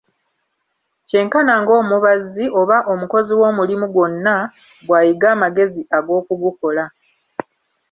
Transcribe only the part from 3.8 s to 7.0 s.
gwonna, bw'ayiga amagezi ag'okugukola.